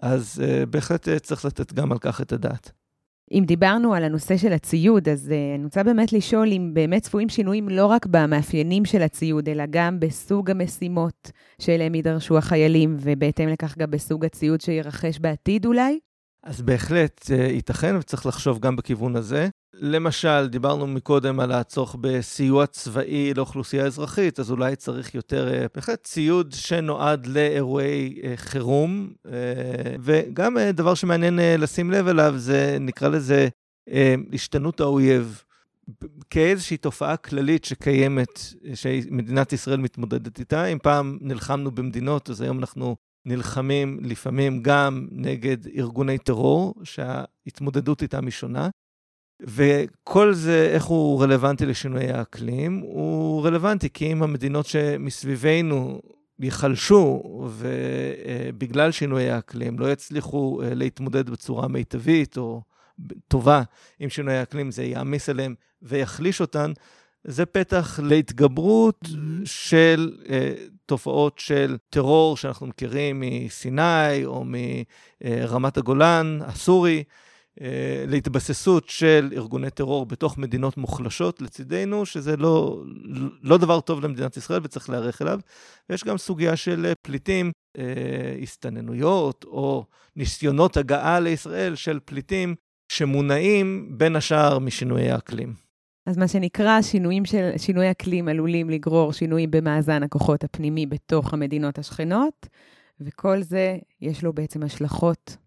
אז 0.01 0.43
uh, 0.43 0.65
בהחלט 0.65 1.07
uh, 1.07 1.19
צריך 1.19 1.45
לתת 1.45 1.73
גם 1.73 1.91
על 1.91 1.97
כך 1.99 2.21
את 2.21 2.31
הדעת. 2.31 2.71
אם 3.31 3.43
דיברנו 3.47 3.93
על 3.93 4.03
הנושא 4.03 4.37
של 4.37 4.53
הציוד, 4.53 5.09
אז 5.09 5.27
uh, 5.27 5.55
אני 5.57 5.63
רוצה 5.63 5.83
באמת 5.83 6.13
לשאול 6.13 6.47
אם 6.51 6.71
באמת 6.73 7.01
צפויים 7.01 7.29
שינויים 7.29 7.69
לא 7.69 7.85
רק 7.85 8.05
במאפיינים 8.05 8.85
של 8.85 9.01
הציוד, 9.01 9.49
אלא 9.49 9.63
גם 9.69 9.99
בסוג 9.99 10.51
המשימות 10.51 11.31
שאליהם 11.61 11.95
יידרשו 11.95 12.37
החיילים, 12.37 12.97
ובהתאם 12.99 13.49
לכך 13.49 13.77
גם 13.77 13.91
בסוג 13.91 14.25
הציוד 14.25 14.61
שירחש 14.61 15.19
בעתיד 15.19 15.65
אולי? 15.65 15.99
אז 16.45 16.61
בהחלט 16.61 17.29
ייתכן 17.29 17.95
וצריך 17.95 18.25
לחשוב 18.25 18.59
גם 18.59 18.75
בכיוון 18.75 19.15
הזה. 19.15 19.49
למשל, 19.73 20.47
דיברנו 20.47 20.87
מקודם 20.87 21.39
על 21.39 21.51
הצורך 21.51 21.95
בסיוע 22.01 22.65
צבאי 22.65 23.33
לאוכלוסייה 23.33 23.85
אזרחית, 23.85 24.39
אז 24.39 24.51
אולי 24.51 24.75
צריך 24.75 25.15
יותר, 25.15 25.53
אה, 25.53 25.65
בהחלט, 25.75 26.03
ציוד 26.03 26.51
שנועד 26.53 27.25
לאירועי 27.27 28.19
אה, 28.23 28.33
חירום. 28.35 29.13
אה, 29.25 29.31
וגם 29.99 30.57
דבר 30.73 30.93
שמעניין 30.93 31.39
לשים 31.57 31.91
לב 31.91 32.07
אליו, 32.07 32.33
זה, 32.37 32.77
נקרא 32.79 33.07
לזה, 33.07 33.47
השתנות 34.33 34.79
האויב. 34.79 35.41
כאיזושהי 36.29 36.77
תופעה 36.77 37.17
כללית 37.17 37.65
שקיימת, 37.65 38.39
שמדינת 38.73 39.53
ישראל 39.53 39.77
מתמודדת 39.77 40.39
איתה. 40.39 40.65
אם 40.65 40.77
פעם 40.83 41.17
נלחמנו 41.21 41.71
במדינות, 41.71 42.29
אז 42.29 42.41
היום 42.41 42.59
אנחנו 42.59 42.95
נלחמים 43.25 43.99
לפעמים 44.01 44.61
גם 44.61 45.07
נגד 45.11 45.57
ארגוני 45.77 46.17
טרור, 46.17 46.73
שההתמודדות 46.83 48.01
איתם 48.01 48.25
היא 48.25 48.31
שונה. 48.31 48.69
וכל 49.41 50.33
זה, 50.33 50.69
איך 50.73 50.83
הוא 50.83 51.23
רלוונטי 51.23 51.65
לשינויי 51.65 52.11
האקלים? 52.11 52.79
הוא 52.79 53.45
רלוונטי 53.45 53.89
כי 53.89 54.11
אם 54.11 54.23
המדינות 54.23 54.65
שמסביבנו 54.65 56.01
ייחלשו, 56.39 57.23
ובגלל 57.49 58.91
שינויי 58.91 59.29
האקלים 59.29 59.79
לא 59.79 59.91
יצליחו 59.91 60.61
אה, 60.63 60.73
להתמודד 60.73 61.29
בצורה 61.29 61.67
מיטבית 61.67 62.37
או 62.37 62.61
טובה 63.27 63.61
עם 63.99 64.09
שינויי 64.09 64.37
האקלים, 64.37 64.71
זה 64.71 64.83
יעמיס 64.83 65.29
עליהם 65.29 65.55
ויחליש 65.81 66.41
אותן, 66.41 66.71
זה 67.23 67.45
פתח 67.45 67.99
להתגברות. 68.03 68.99
של 69.45 70.17
uh, 70.23 70.29
תופעות 70.85 71.39
של 71.39 71.77
טרור 71.89 72.37
שאנחנו 72.37 72.67
מכירים 72.67 73.23
מסיני 73.25 74.25
או 74.25 74.45
מרמת 74.45 75.77
הגולן 75.77 76.39
הסורי. 76.41 77.03
אה, 77.61 78.05
להתבססות 78.07 78.89
של 78.89 79.29
ארגוני 79.35 79.69
טרור 79.69 80.05
בתוך 80.05 80.37
מדינות 80.37 80.77
מוחלשות 80.77 81.41
לצידנו, 81.41 82.05
שזה 82.05 82.37
לא, 82.37 82.83
לא 83.41 83.57
דבר 83.57 83.79
טוב 83.79 84.05
למדינת 84.05 84.37
ישראל 84.37 84.61
וצריך 84.63 84.89
להיערך 84.89 85.21
אליו. 85.21 85.39
ויש 85.89 86.03
גם 86.03 86.17
סוגיה 86.17 86.55
של 86.55 86.93
פליטים, 87.01 87.51
אה, 87.77 87.83
הסתננויות 88.41 89.43
או 89.43 89.85
ניסיונות 90.15 90.77
הגעה 90.77 91.19
לישראל 91.19 91.75
של 91.75 91.99
פליטים 92.05 92.55
שמונעים 92.91 93.89
בין 93.97 94.15
השאר 94.15 94.59
משינויי 94.59 95.11
האקלים. 95.11 95.64
אז 96.05 96.17
מה 96.17 96.27
שנקרא, 96.27 96.81
שינויים 96.81 97.25
של, 97.25 97.49
שינוי 97.57 97.91
אקלים 97.91 98.27
עלולים 98.27 98.69
לגרור 98.69 99.13
שינויים 99.13 99.51
במאזן 99.51 100.03
הכוחות 100.03 100.43
הפנימי 100.43 100.85
בתוך 100.85 101.33
המדינות 101.33 101.79
השכנות, 101.79 102.47
וכל 103.01 103.41
זה 103.41 103.77
יש 104.01 104.23
לו 104.23 104.33
בעצם 104.33 104.63
השלכות 104.63 105.37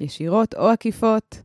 ישירות 0.00 0.54
או 0.54 0.68
עקיפות 0.68 1.42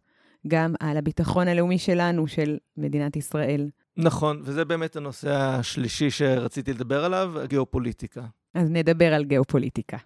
גם 0.47 0.73
על 0.79 0.97
הביטחון 0.97 1.47
הלאומי 1.47 1.77
שלנו, 1.77 2.27
של 2.27 2.57
מדינת 2.77 3.15
ישראל. 3.15 3.69
נכון, 3.97 4.41
וזה 4.43 4.65
באמת 4.65 4.95
הנושא 4.95 5.31
השלישי 5.31 6.11
שרציתי 6.11 6.73
לדבר 6.73 7.05
עליו, 7.05 7.39
הגיאופוליטיקה. 7.39 8.21
אז 8.53 8.69
נדבר 8.69 9.13
על 9.13 9.23
גיאופוליטיקה. 9.23 9.97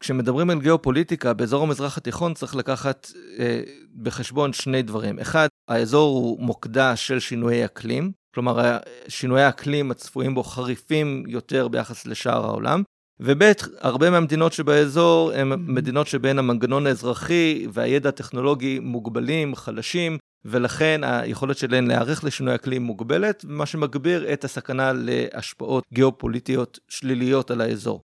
כשמדברים 0.00 0.50
על 0.50 0.60
גיאופוליטיקה, 0.60 1.32
באזור 1.32 1.62
המזרח 1.62 1.98
התיכון 1.98 2.34
צריך 2.34 2.56
לקחת 2.56 3.10
אה, 3.38 3.62
בחשבון 4.02 4.52
שני 4.52 4.82
דברים. 4.82 5.18
אחד, 5.18 5.48
האזור 5.68 6.16
הוא 6.16 6.40
מוקדה 6.40 6.96
של 6.96 7.18
שינויי 7.18 7.64
אקלים, 7.64 8.12
כלומר, 8.34 8.78
שינויי 9.08 9.42
האקלים 9.42 9.90
הצפויים 9.90 10.34
בו 10.34 10.42
חריפים 10.42 11.24
יותר 11.26 11.68
ביחס 11.68 12.06
לשאר 12.06 12.44
העולם. 12.44 12.82
וב', 13.20 13.42
הרבה 13.78 14.10
מהמדינות 14.10 14.52
שבאזור 14.52 15.32
הן 15.32 15.52
מדינות 15.58 16.06
שבהן 16.06 16.38
המנגנון 16.38 16.86
האזרחי 16.86 17.66
והידע 17.72 18.08
הטכנולוגי 18.08 18.78
מוגבלים, 18.78 19.54
חלשים, 19.54 20.18
ולכן 20.44 21.00
היכולת 21.04 21.58
שלהן 21.58 21.86
להיערך 21.86 22.24
לשינוי 22.24 22.54
אקלים 22.54 22.82
מוגבלת, 22.82 23.44
מה 23.48 23.66
שמגביר 23.66 24.32
את 24.32 24.44
הסכנה 24.44 24.92
להשפעות 24.94 25.84
גיאופוליטיות 25.92 26.78
שליליות 26.88 27.50
על 27.50 27.60
האזור. 27.60 28.00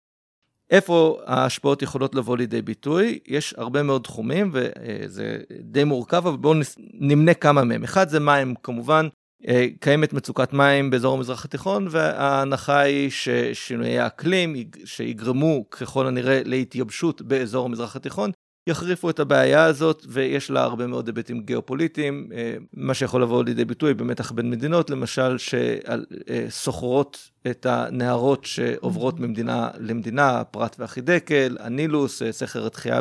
איפה 0.71 1.21
ההשפעות 1.27 1.83
יכולות 1.83 2.15
לבוא 2.15 2.37
לידי 2.37 2.63
ביטוי? 2.63 3.19
יש 3.27 3.55
הרבה 3.59 3.83
מאוד 3.83 4.03
תחומים 4.03 4.51
וזה 4.53 5.39
די 5.61 5.85
מורכב, 5.85 6.27
אבל 6.27 6.37
בואו 6.37 6.59
נמנה 6.95 7.35
כמה 7.35 7.65
מהם. 7.65 7.85
אחד 7.85 8.09
זה 8.09 8.21
מים 8.21 8.55
כמובן, 8.63 9.09
אה, 9.49 9.67
קיימת 9.81 10.13
מצוקת 10.13 10.53
מים 10.53 10.91
באזור 10.91 11.17
המזרח 11.17 11.45
התיכון, 11.45 11.87
וההנחה 11.91 12.81
היא 12.81 13.11
ששינויי 13.11 13.99
האקלים 13.99 14.57
שיגרמו 14.85 15.71
ככל 15.71 16.07
הנראה 16.07 16.41
להתייבשות 16.45 17.23
באזור 17.23 17.67
המזרח 17.67 17.97
התיכון, 17.97 18.31
יחריפו 18.69 19.11
את 19.11 19.21
הבעיה 19.21 19.65
הזאת, 19.65 20.07
ויש 20.09 20.51
לה 20.51 20.63
הרבה 20.63 20.87
מאוד 20.87 21.07
היבטים 21.07 21.41
גיאופוליטיים, 21.41 22.29
אה, 22.35 22.55
מה 22.75 22.95
שיכול 22.95 23.23
לבוא 23.23 23.45
לידי 23.45 23.65
ביטוי 23.65 23.95
במתח 23.95 24.33
בין 24.33 24.51
מדינות, 24.51 24.91
למשל 24.91 25.37
שסוחרות 25.39 27.31
את 27.51 27.67
הנהרות 27.67 28.45
שעוברות 28.45 29.19
mm-hmm. 29.19 29.23
ממדינה 29.23 29.69
למדינה, 29.79 30.45
פרת 30.45 30.77
והחידקל, 30.79 31.57
הנילוס, 31.61 32.23
אה, 32.23 32.33
סכר 32.33 32.67
התחייה 32.67 33.01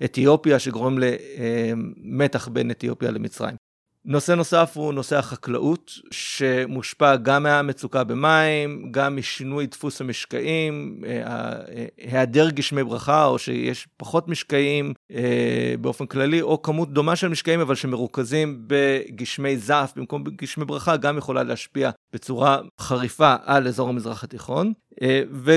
באתיופיה, 0.00 0.58
שגורם 0.58 0.98
למתח 0.98 2.48
בין 2.48 2.70
אתיופיה 2.70 3.10
למצרים. 3.10 3.69
נושא 4.04 4.32
נוסף 4.32 4.72
הוא 4.74 4.92
נושא 4.92 5.18
החקלאות, 5.18 5.92
שמושפע 6.10 7.16
גם 7.16 7.42
מהמצוקה 7.42 8.04
במים, 8.04 8.92
גם 8.92 9.16
משינוי 9.16 9.66
דפוס 9.66 10.00
המשקעים, 10.00 11.02
אה, 11.06 11.54
היעדר 11.98 12.50
גשמי 12.50 12.84
ברכה, 12.84 13.24
או 13.24 13.38
שיש 13.38 13.88
פחות 13.96 14.28
משקעים 14.28 14.92
אה, 15.10 15.74
באופן 15.80 16.06
כללי, 16.06 16.42
או 16.42 16.62
כמות 16.62 16.92
דומה 16.92 17.16
של 17.16 17.28
משקעים, 17.28 17.60
אבל 17.60 17.74
שמרוכזים 17.74 18.64
בגשמי 18.66 19.56
זעף 19.56 19.92
במקום 19.96 20.24
בגשמי 20.24 20.64
ברכה, 20.64 20.96
גם 20.96 21.18
יכולה 21.18 21.42
להשפיע 21.42 21.90
בצורה 22.12 22.58
חריפה 22.80 23.34
על 23.44 23.68
אזור 23.68 23.88
המזרח 23.88 24.24
התיכון. 24.24 24.72
אה, 25.02 25.22
ו... 25.32 25.56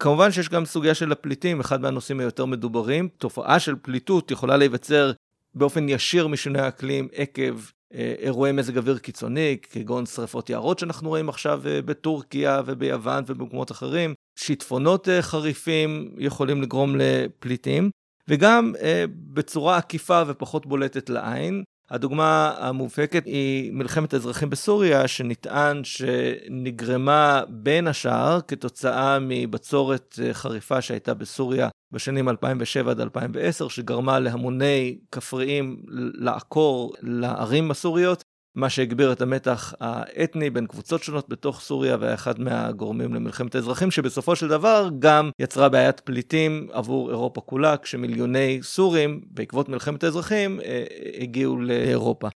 כמובן 0.00 0.32
שיש 0.32 0.48
גם 0.48 0.64
סוגיה 0.64 0.94
של 0.94 1.12
הפליטים, 1.12 1.60
אחד 1.60 1.80
מהנושאים 1.80 2.20
היותר 2.20 2.46
מדוברים. 2.46 3.08
תופעה 3.08 3.58
של 3.58 3.74
פליטות 3.82 4.30
יכולה 4.30 4.56
להיווצר 4.56 5.12
באופן 5.54 5.88
ישיר 5.88 6.26
משינוי 6.26 6.62
האקלים 6.62 7.08
עקב 7.12 7.42
אה, 7.42 7.77
אירועי 7.92 8.52
מזג 8.52 8.78
אוויר 8.78 8.98
קיצוני, 8.98 9.56
כגון 9.62 10.06
שרפות 10.06 10.50
יערות 10.50 10.78
שאנחנו 10.78 11.08
רואים 11.08 11.28
עכשיו 11.28 11.62
אה, 11.66 11.82
בטורקיה 11.82 12.62
וביוון 12.66 13.24
ובמקומות 13.26 13.70
אחרים, 13.70 14.14
שיטפונות 14.38 15.08
אה, 15.08 15.22
חריפים 15.22 16.14
יכולים 16.18 16.62
לגרום 16.62 16.96
לפליטים, 16.96 17.90
וגם 18.28 18.72
בצורה 19.08 19.76
עקיפה 19.76 20.22
ופחות 20.26 20.66
בולטת 20.66 21.10
לעין, 21.10 21.62
הדוגמה 21.90 22.54
המובהקת 22.58 23.24
היא 23.26 23.72
מלחמת 23.72 24.14
האזרחים 24.14 24.50
בסוריה, 24.50 25.08
שנטען 25.08 25.84
שנגרמה 25.84 27.42
בין 27.48 27.86
השאר 27.86 28.40
כתוצאה 28.48 29.18
מבצורת 29.20 30.18
חריפה 30.32 30.80
שהייתה 30.80 31.14
בסוריה 31.14 31.68
בשנים 31.92 32.28
2007 32.28 32.90
עד 32.90 33.00
2010, 33.00 33.68
שגרמה 33.68 34.18
להמוני 34.18 34.98
כפריים 35.12 35.82
לעקור 36.14 36.94
לערים 37.02 37.70
הסוריות, 37.70 38.22
מה 38.58 38.70
שהגביר 38.70 39.12
את 39.12 39.22
המתח 39.22 39.74
האתני 39.80 40.50
בין 40.50 40.66
קבוצות 40.66 41.02
שונות 41.02 41.28
בתוך 41.28 41.60
סוריה 41.60 41.96
והיה 42.00 42.14
אחד 42.14 42.40
מהגורמים 42.40 43.14
למלחמת 43.14 43.54
האזרחים, 43.54 43.90
שבסופו 43.90 44.36
של 44.36 44.48
דבר 44.48 44.88
גם 44.98 45.30
יצרה 45.38 45.68
בעיית 45.68 46.00
פליטים 46.00 46.68
עבור 46.72 47.10
אירופה 47.10 47.40
כולה, 47.40 47.76
כשמיליוני 47.76 48.58
סורים 48.62 49.20
בעקבות 49.30 49.68
מלחמת 49.68 50.04
האזרחים 50.04 50.60
אה, 50.60 50.84
הגיעו 51.20 51.56
לאירופה. 51.56 52.28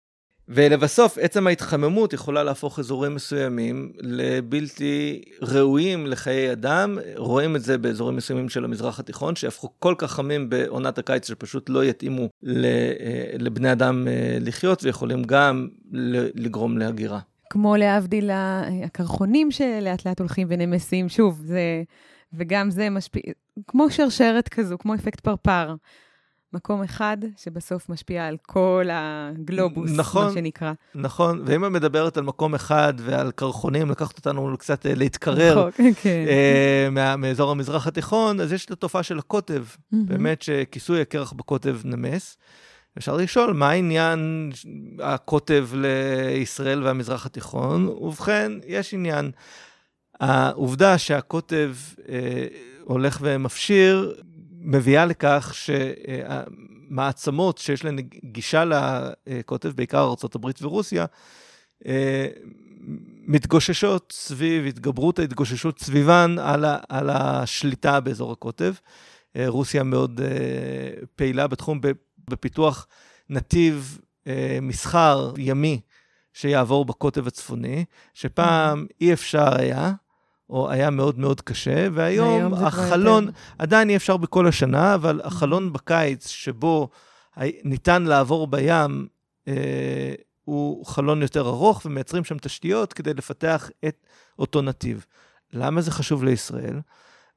ולבסוף, 0.55 1.19
עצם 1.19 1.47
ההתחממות 1.47 2.13
יכולה 2.13 2.43
להפוך 2.43 2.79
אזורים 2.79 3.15
מסוימים 3.15 3.93
לבלתי 4.01 5.23
ראויים 5.43 6.07
לחיי 6.07 6.53
אדם. 6.53 6.99
רואים 7.17 7.57
את 7.57 7.63
זה 7.63 7.79
באזורים 7.79 8.17
מסוימים 8.17 8.49
של 8.49 8.65
המזרח 8.65 9.01
התיכון, 9.01 9.37
שהפכו 9.37 9.69
כל 9.79 9.95
כך 9.99 10.13
חמים 10.13 10.51
בעונת 10.51 10.99
הקיץ, 10.99 11.29
שפשוט 11.29 11.69
לא 11.69 11.85
יתאימו 11.85 12.29
לבני 13.39 13.73
אדם 13.73 14.07
לחיות, 14.41 14.85
ויכולים 14.85 15.23
גם 15.25 15.69
לגרום 16.35 16.79
להגירה. 16.79 17.19
כמו 17.51 17.77
להבדיל 17.77 18.31
הקרחונים 18.85 19.51
שלאט 19.51 20.07
לאט 20.07 20.21
הולכים 20.21 20.47
ונמסים, 20.51 21.09
שוב, 21.09 21.41
זה, 21.45 21.83
וגם 22.33 22.71
זה 22.71 22.91
משפיע, 22.91 23.23
כמו 23.67 23.91
שרשרת 23.91 24.49
כזו, 24.49 24.79
כמו 24.79 24.95
אפקט 24.95 25.21
פרפר. 25.21 25.75
מקום 26.55 26.83
אחד 26.83 27.17
שבסוף 27.37 27.89
משפיע 27.89 28.27
על 28.27 28.37
כל 28.43 28.89
הגלובוס, 28.93 29.91
נכון, 29.97 30.27
מה 30.27 30.33
שנקרא. 30.33 30.73
נכון, 30.95 31.43
ואם 31.47 31.65
את 31.65 31.71
מדברת 31.71 32.17
על 32.17 32.25
מקום 32.25 32.55
אחד 32.55 32.95
ועל 32.97 33.31
קרחונים, 33.31 33.91
לקחת 33.91 34.17
אותנו 34.17 34.57
קצת 34.59 34.87
אה, 34.87 34.95
להתקרר 34.95 35.69
נכון, 35.69 35.93
כן. 36.03 36.25
אה, 36.29 36.89
מה, 36.91 37.17
מאזור 37.17 37.51
המזרח 37.51 37.87
התיכון, 37.87 38.41
אז 38.41 38.53
יש 38.53 38.65
את 38.65 38.71
התופעה 38.71 39.03
של 39.03 39.19
הקוטב, 39.19 39.65
mm-hmm. 39.65 39.97
באמת 40.05 40.43
שכיסוי 40.43 41.01
הקרח 41.01 41.33
בקוטב 41.33 41.79
נמס. 41.85 42.37
אפשר 42.99 43.17
לשאול, 43.17 43.53
מה 43.53 43.71
העניין 43.71 44.51
הקוטב 45.01 45.69
לישראל 45.75 46.83
והמזרח 46.85 47.27
התיכון? 47.27 47.89
ובכן, 47.89 48.53
יש 48.67 48.95
עניין. 48.95 49.31
העובדה 50.21 50.99
שהקוטב 50.99 51.75
אה, 52.09 52.47
הולך 52.85 53.19
ומפשיר, 53.23 54.15
מביאה 54.64 55.04
לכך 55.04 55.52
שהמעצמות 55.54 57.59
שיש 57.59 57.85
להן 57.85 57.97
גישה 58.25 58.64
לקוטב, 59.26 59.71
בעיקר 59.71 59.99
ארה"ב 59.99 60.47
ורוסיה, 60.62 61.07
אה, 61.87 62.26
מתגוששות 63.26 64.12
סביב 64.16 64.66
התגברות 64.66 65.19
ההתגוששות 65.19 65.81
סביבן 65.81 66.37
על, 66.40 66.64
ה, 66.64 66.78
על 66.88 67.11
השליטה 67.11 68.00
באזור 68.00 68.33
הקוטב. 68.33 68.75
אה, 69.37 69.49
רוסיה 69.49 69.83
מאוד 69.83 70.21
אה, 70.21 70.26
פעילה 71.16 71.47
בתחום 71.47 71.81
בפיתוח 72.31 72.87
נתיב 73.31 73.99
מסחר 74.62 75.33
ימי 75.38 75.81
שיעבור 76.33 76.85
בקוטב 76.85 77.26
הצפוני, 77.26 77.85
שפעם 78.14 78.87
אי 79.00 79.12
אפשר 79.12 79.59
היה, 79.59 79.92
או 80.53 80.71
היה 80.71 80.91
מאוד 80.91 81.19
מאוד 81.19 81.41
קשה, 81.41 81.89
והיום 81.93 82.55
החלון, 82.55 83.31
עדיין 83.59 83.91
אי 83.91 83.97
אפשר 83.97 84.17
בכל 84.17 84.47
השנה, 84.47 84.95
אבל 84.95 85.21
החלון 85.25 85.73
בקיץ 85.73 86.29
שבו 86.29 86.89
ניתן 87.65 88.03
לעבור 88.03 88.47
בים, 88.47 89.07
אה, 89.49 90.15
הוא 90.45 90.87
חלון 90.87 91.23
יותר 91.23 91.49
ארוך, 91.49 91.83
ומייצרים 91.85 92.25
שם 92.25 92.39
תשתיות 92.39 92.93
כדי 92.93 93.15
לפתח 93.15 93.71
את 93.89 94.07
אותו 94.39 94.63
נתיב. 94.63 95.07
למה 95.53 95.81
זה 95.81 95.91
חשוב 95.91 96.25
לישראל? 96.25 96.81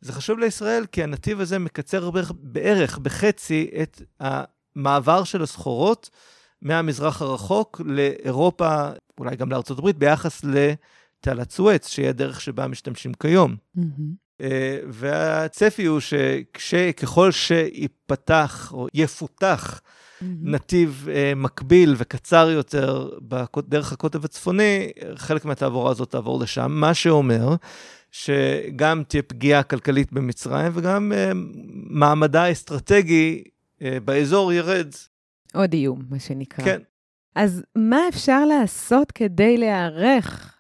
זה 0.02 0.14
חשוב 0.14 0.40
לישראל 0.40 0.86
כי 0.92 1.04
הנתיב 1.04 1.42
הזה 1.42 1.60
מקצר 1.60 2.12
בערך, 2.12 2.32
בערך 2.36 2.98
בחצי 2.98 3.70
את 3.82 4.02
המעבר 4.20 5.24
של 5.24 5.44
הסחורות 5.44 6.10
מהמזרח 6.62 7.22
הרחוק 7.22 7.82
לאירופה, 7.86 8.90
אולי 9.20 9.36
גם 9.36 9.52
לארצות 9.52 9.80
הברית, 9.80 9.98
ביחס 9.98 10.44
ל... 10.44 10.74
תעלת 11.26 11.52
סואץ, 11.52 11.88
שהיא 11.88 12.08
הדרך 12.08 12.42
שבה 12.42 12.68
משתמשים 12.68 13.14
כיום. 13.14 13.56
Mm-hmm. 13.78 14.44
והצפי 14.88 15.86
הוא 15.86 16.00
שככל 16.58 17.32
שיפתח 17.32 18.72
או 18.74 18.88
יפותח 18.94 19.82
mm-hmm. 19.82 20.26
נתיב 20.42 21.08
uh, 21.08 21.36
מקביל 21.36 21.96
וקצר 21.98 22.50
יותר 22.50 23.10
דרך 23.58 23.94
הקוטב 23.94 24.26
הצפוני, 24.26 24.92
חלק 25.16 25.46
מהתעבורה 25.46 25.92
הזאת 25.92 26.12
תעבור 26.12 26.40
לשם, 26.40 26.72
מה 26.72 26.94
שאומר 26.94 27.56
שגם 28.12 29.04
תהיה 29.08 29.24
פגיעה 29.24 29.64
כלכלית 29.64 30.14
במצרים 30.14 30.72
וגם 30.76 31.12
uh, 31.12 31.38
מעמדה 31.90 32.44
האסטרטגי 32.44 33.44
באזור 34.06 34.54
ירד. 34.54 34.88
עוד 35.54 35.74
איום, 35.74 36.02
מה 36.10 36.20
שנקרא. 36.20 36.66
כן. 36.66 36.82
אז 37.36 37.64
מה 37.76 38.00
אפשר 38.10 38.46
לעשות 38.46 39.12
כדי 39.12 39.58
להיערך 39.58 40.56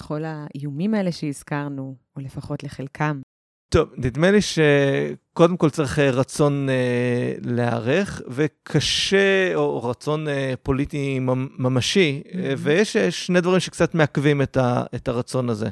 לכל 0.00 0.22
האיומים 0.24 0.94
האלה 0.94 1.12
שהזכרנו, 1.12 1.96
או 2.16 2.20
לפחות 2.20 2.62
לחלקם? 2.62 3.20
טוב, 3.68 3.88
נדמה 3.96 4.30
לי 4.30 4.38
שקודם 4.40 5.56
כל 5.56 5.70
צריך 5.70 5.98
אה, 5.98 6.10
רצון 6.10 6.68
אה, 6.68 7.34
להיערך, 7.44 8.22
וקשה, 8.28 9.54
או 9.54 9.84
רצון 9.84 10.28
אה, 10.28 10.54
פוליטי 10.62 11.18
ממשי, 11.58 12.22
mm-hmm. 12.24 12.36
ויש 12.58 12.96
אה, 12.96 13.10
שני 13.10 13.40
דברים 13.40 13.60
שקצת 13.60 13.94
מעכבים 13.94 14.42
את, 14.42 14.56
ה, 14.56 14.82
את 14.94 15.08
הרצון 15.08 15.50
הזה. 15.50 15.68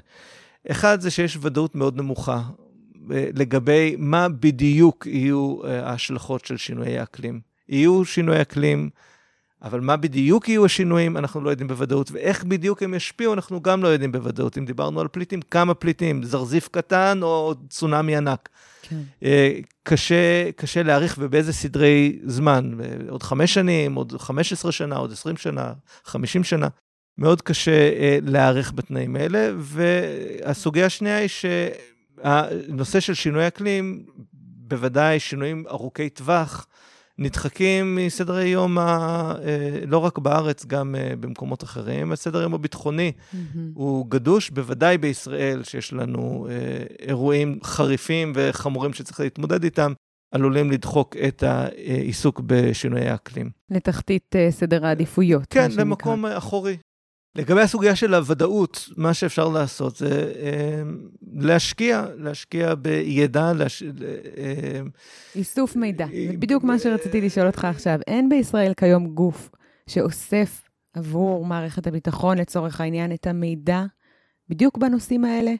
אחד 0.70 1.00
זה 1.00 1.10
שיש 1.10 1.38
ודאות 1.40 1.74
מאוד 1.74 1.96
נמוכה 1.96 2.42
אה, 3.12 3.28
לגבי 3.34 3.94
מה 3.98 4.28
בדיוק 4.28 5.06
יהיו 5.06 5.56
ההשלכות 5.66 6.44
של 6.44 6.56
שינויי 6.56 6.98
האקלים. 6.98 7.40
יהיו 7.68 8.04
שינויי 8.04 8.42
אקלים, 8.42 8.90
אבל 9.62 9.80
מה 9.80 9.96
בדיוק 9.96 10.48
יהיו 10.48 10.64
השינויים, 10.64 11.16
אנחנו 11.16 11.40
לא 11.40 11.50
יודעים 11.50 11.68
בוודאות, 11.68 12.10
ואיך 12.12 12.44
בדיוק 12.44 12.82
הם 12.82 12.94
ישפיעו, 12.94 13.34
אנחנו 13.34 13.62
גם 13.62 13.82
לא 13.82 13.88
יודעים 13.88 14.12
בוודאות. 14.12 14.58
אם 14.58 14.64
דיברנו 14.64 15.00
על 15.00 15.08
פליטים, 15.08 15.40
כמה 15.42 15.74
פליטים, 15.74 16.22
זרזיף 16.22 16.68
קטן 16.68 17.18
או 17.22 17.54
צונאמי 17.68 18.16
ענק. 18.16 18.48
כן. 18.82 18.96
אה, 19.24 19.58
קשה, 19.82 20.52
קשה 20.56 20.82
להעריך 20.82 21.16
ובאיזה 21.18 21.52
סדרי 21.52 22.18
זמן, 22.24 22.72
עוד 23.08 23.22
חמש 23.22 23.54
שנים, 23.54 23.94
עוד 23.94 24.12
חמש 24.18 24.52
עשרה 24.52 24.72
שנה, 24.72 24.96
עוד 24.96 25.12
עשרים 25.12 25.36
שנה, 25.36 25.72
חמישים 26.04 26.44
שנה. 26.44 26.68
מאוד 27.18 27.42
קשה 27.42 27.70
אה, 27.70 28.18
להעריך 28.22 28.72
בתנאים 28.72 29.16
האלה, 29.16 29.50
והסוגיה 29.58 30.86
השנייה 30.86 31.16
היא 31.16 31.28
שהנושא 31.28 33.00
של 33.00 33.14
שינוי 33.14 33.46
אקלים, 33.46 34.04
בוודאי 34.70 35.20
שינויים 35.20 35.64
ארוכי 35.70 36.08
טווח, 36.08 36.66
נדחקים 37.20 37.96
מסדר 37.96 38.34
היום, 38.34 38.78
ה, 38.78 38.82
אה, 39.44 39.80
לא 39.86 39.98
רק 39.98 40.18
בארץ, 40.18 40.66
גם 40.66 40.94
אה, 40.94 41.12
במקומות 41.20 41.64
אחרים. 41.64 42.12
הסדר 42.12 42.38
היום 42.38 42.54
הביטחוני 42.54 43.12
mm-hmm. 43.16 43.58
הוא 43.74 44.06
גדוש, 44.08 44.50
בוודאי 44.50 44.98
בישראל, 44.98 45.62
שיש 45.62 45.92
לנו 45.92 46.46
אה, 46.50 46.84
אירועים 46.98 47.58
חריפים 47.64 48.32
וחמורים 48.34 48.92
שצריך 48.92 49.20
להתמודד 49.20 49.64
איתם. 49.64 49.92
עלולים 50.34 50.70
לדחוק 50.70 51.16
את 51.16 51.42
העיסוק 51.42 52.40
בשינויי 52.46 53.08
האקלים. 53.08 53.50
לתחתית 53.70 54.34
סדר 54.50 54.86
העדיפויות. 54.86 55.46
כן, 55.50 55.68
למקום 55.76 56.26
אחורי. 56.26 56.76
לגבי 57.36 57.60
הסוגיה 57.60 57.96
של 57.96 58.14
הוודאות, 58.14 58.88
מה 58.96 59.14
שאפשר 59.14 59.48
לעשות 59.48 59.96
זה 59.96 60.32
אה, 60.42 60.82
להשקיע, 61.32 62.06
להשקיע 62.16 62.74
בידע, 62.74 63.52
להש... 63.52 63.82
אה, 63.82 64.80
איסוף 65.34 65.76
מידע. 65.76 66.04
אה, 66.04 66.26
זה 66.30 66.36
בדיוק 66.36 66.64
מה 66.64 66.78
שרציתי 66.78 67.20
לשאול 67.20 67.46
אותך 67.46 67.64
עכשיו. 67.64 67.98
אין 68.06 68.28
בישראל 68.28 68.74
כיום 68.76 69.06
גוף 69.06 69.50
שאוסף 69.86 70.62
עבור 70.94 71.46
מערכת 71.46 71.86
הביטחון, 71.86 72.38
לצורך 72.38 72.80
העניין, 72.80 73.12
את 73.12 73.26
המידע 73.26 73.84
בדיוק 74.48 74.78
בנושאים 74.78 75.24
האלה? 75.24 75.52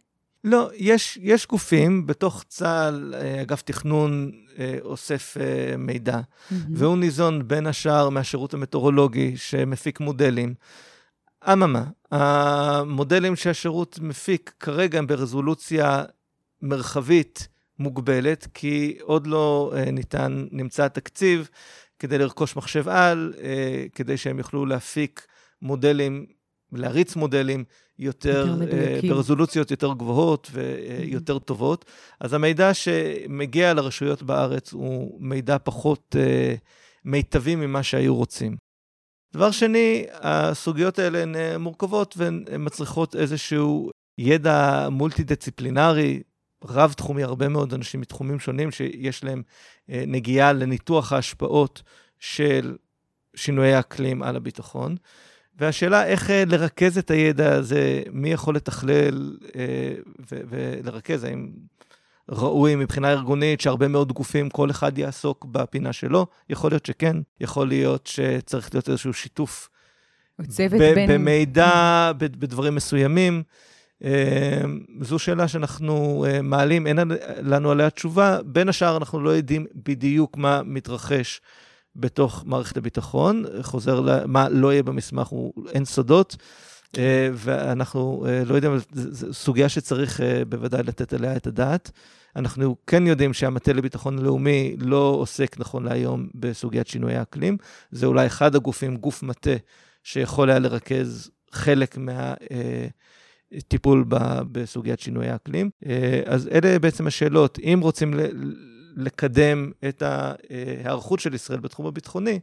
לא, 0.44 0.70
יש, 0.76 1.18
יש 1.22 1.46
גופים, 1.46 2.06
בתוך 2.06 2.44
צה"ל, 2.48 3.14
אגף 3.42 3.62
תכנון 3.62 4.30
אוסף 4.82 5.36
מידע, 5.78 6.18
mm-hmm. 6.18 6.54
והוא 6.70 6.96
ניזון 6.96 7.48
בין 7.48 7.66
השאר 7.66 8.08
מהשירות 8.08 8.54
המטאורולוגי 8.54 9.36
שמפיק 9.36 10.00
מודלים. 10.00 10.54
אממה, 11.44 11.84
המודלים 12.10 13.36
שהשירות 13.36 13.98
מפיק 14.02 14.52
כרגע 14.60 14.98
הם 14.98 15.06
ברזולוציה 15.06 16.04
מרחבית 16.62 17.48
מוגבלת, 17.78 18.48
כי 18.54 18.98
עוד 19.02 19.26
לא 19.26 19.72
uh, 19.74 19.90
ניתן, 19.90 20.46
נמצא 20.50 20.88
תקציב 20.88 21.48
כדי 21.98 22.18
לרכוש 22.18 22.56
מחשב 22.56 22.88
על, 22.88 23.34
uh, 23.36 23.40
כדי 23.94 24.16
שהם 24.16 24.38
יוכלו 24.38 24.66
להפיק 24.66 25.26
מודלים, 25.62 26.26
להריץ 26.72 27.16
מודלים 27.16 27.64
יותר, 27.98 28.56
יותר 28.60 29.06
uh, 29.06 29.08
ברזולוציות 29.08 29.70
יותר 29.70 29.92
גבוהות 29.92 30.50
ויותר 30.52 31.36
mm-hmm. 31.36 31.40
טובות. 31.40 31.84
אז 32.20 32.32
המידע 32.32 32.74
שמגיע 32.74 33.74
לרשויות 33.74 34.22
בארץ 34.22 34.72
הוא 34.72 35.18
מידע 35.20 35.56
פחות 35.58 36.16
מיטבי 37.04 37.54
ממה 37.56 37.82
שהיו 37.82 38.16
רוצים. 38.16 38.69
דבר 39.34 39.50
שני, 39.50 40.06
הסוגיות 40.12 40.98
האלה 40.98 41.22
הן 41.22 41.36
אה, 41.36 41.58
מורכבות 41.58 42.14
והן 42.16 42.44
מצריכות 42.58 43.16
איזשהו 43.16 43.90
ידע 44.18 44.88
מולטי-דיסציפלינרי, 44.90 46.22
רב-תחומי, 46.64 47.22
הרבה 47.22 47.48
מאוד 47.48 47.74
אנשים 47.74 48.00
מתחומים 48.00 48.40
שונים 48.40 48.70
שיש 48.70 49.24
להם 49.24 49.42
אה, 49.90 50.04
נגיעה 50.06 50.52
לניתוח 50.52 51.12
ההשפעות 51.12 51.82
של 52.18 52.76
שינויי 53.34 53.74
האקלים 53.74 54.22
על 54.22 54.36
הביטחון. 54.36 54.96
והשאלה 55.58 56.06
איך 56.06 56.30
אה, 56.30 56.44
לרכז 56.46 56.98
את 56.98 57.10
הידע 57.10 57.54
הזה, 57.54 58.02
מי 58.12 58.32
יכול 58.32 58.56
לתכלל 58.56 59.36
ולרכז, 60.82 61.24
האם 61.24 61.50
ראוי 62.30 62.76
מבחינה 62.76 63.10
ארגונית 63.10 63.60
שהרבה 63.60 63.88
מאוד 63.88 64.12
גופים, 64.12 64.50
כל 64.50 64.70
אחד 64.70 64.98
יעסוק 64.98 65.44
בפינה 65.44 65.92
שלו. 65.92 66.26
יכול 66.50 66.70
להיות 66.70 66.86
שכן, 66.86 67.16
יכול 67.40 67.68
להיות 67.68 68.06
שצריך 68.06 68.74
להיות 68.74 68.88
איזשהו 68.88 69.12
שיתוף 69.12 69.68
צוות 70.48 70.78
בין... 70.78 71.10
במידע, 71.10 72.12
בדברים 72.18 72.74
מסוימים. 72.74 73.42
זו 75.00 75.18
שאלה 75.18 75.48
שאנחנו 75.48 76.26
מעלים, 76.42 76.86
אין 76.86 76.98
לנו 77.42 77.70
עליה 77.70 77.90
תשובה. 77.90 78.38
בין 78.44 78.68
השאר, 78.68 78.96
אנחנו 78.96 79.20
לא 79.20 79.30
יודעים 79.30 79.66
בדיוק 79.74 80.36
מה 80.36 80.62
מתרחש 80.64 81.40
בתוך 81.96 82.42
מערכת 82.46 82.76
הביטחון. 82.76 83.44
חוזר 83.62 84.00
למה 84.00 84.48
לא 84.48 84.72
יהיה 84.72 84.82
במסמך, 84.82 85.26
הוא, 85.26 85.52
אין 85.72 85.84
סודות. 85.84 86.36
ואנחנו 87.32 88.26
לא 88.46 88.54
יודעים, 88.54 88.78
זו 88.92 89.34
סוגיה 89.34 89.68
שצריך 89.68 90.20
בוודאי 90.48 90.82
לתת 90.82 91.12
עליה 91.12 91.36
את 91.36 91.46
הדעת. 91.46 91.90
אנחנו 92.36 92.76
כן 92.86 93.06
יודעים 93.06 93.32
שהמטה 93.32 93.72
לביטחון 93.72 94.18
לאומי 94.18 94.76
לא 94.78 95.16
עוסק 95.18 95.56
נכון 95.58 95.84
להיום 95.84 96.28
בסוגיית 96.34 96.86
שינויי 96.86 97.16
האקלים. 97.16 97.56
זה 97.90 98.06
אולי 98.06 98.26
אחד 98.26 98.54
הגופים, 98.54 98.96
גוף 98.96 99.22
מטה, 99.22 99.50
שיכול 100.02 100.50
היה 100.50 100.58
לרכז 100.58 101.30
חלק 101.52 101.98
מהטיפול 103.52 104.04
בסוגיית 104.52 105.00
שינויי 105.00 105.28
האקלים. 105.28 105.70
אז 106.26 106.48
אלה 106.48 106.78
בעצם 106.78 107.06
השאלות. 107.06 107.58
אם 107.58 107.78
רוצים 107.82 108.14
לקדם 108.96 109.70
את 109.88 110.02
ההיערכות 110.02 111.20
של 111.20 111.34
ישראל 111.34 111.60
בתחום 111.60 111.86
הביטחוני, 111.86 112.40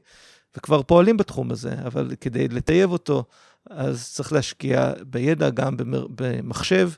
וכבר 0.58 0.84
פועלים 0.84 1.18
בתחום 1.18 1.52
הזה, 1.52 1.74
אבל 1.86 2.12
כדי 2.22 2.48
לטייב 2.48 2.92
אותו, 2.92 3.24
אז 3.70 4.12
צריך 4.14 4.34
להשקיע 4.34 4.92
בידע, 5.08 5.50
גם 5.50 5.76
במחשב. 5.90 6.90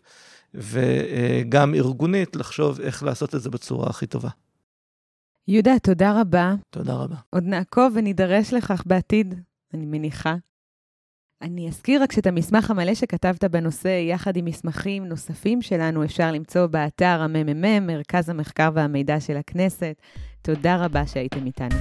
וגם 0.54 1.74
ארגונית, 1.76 2.36
לחשוב 2.36 2.80
איך 2.82 3.04
לעשות 3.04 3.36
את 3.36 3.42
זה 3.42 3.50
בצורה 3.50 3.90
הכי 3.90 4.08
טובה. 4.08 4.30
יהודה, 5.48 5.80
תודה 5.84 6.22
רבה. 6.22 6.54
תודה 6.70 6.94
רבה. 6.94 7.16
עוד 7.30 7.44
נעקוב 7.44 7.94
ונידרש 7.96 8.54
לכך 8.54 8.84
בעתיד, 8.86 9.36
אני 9.74 9.86
מניחה. 9.86 10.36
אני 11.42 11.68
אזכיר 11.68 12.04
רק 12.04 12.12
שאת 12.12 12.28
המסמך 12.28 12.72
המלא 12.72 12.96
שכתבת 12.96 13.44
בנושא, 13.44 13.88
יחד 14.10 14.38
עם 14.38 14.46
מסמכים 14.46 15.06
נוספים 15.06 15.62
שלנו, 15.62 16.06
אפשר 16.06 16.32
למצוא 16.32 16.66
באתר 16.66 17.22
הממ"מ, 17.22 17.88
מרכז 17.88 18.30
המחקר 18.30 18.70
והמידע 18.74 19.20
של 19.20 19.38
הכנסת. 19.38 19.96
תודה 20.42 20.86
רבה 20.86 21.08
שהייתם 21.08 21.46
איתנו. 21.46 21.76